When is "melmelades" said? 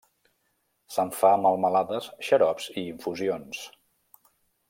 1.43-2.09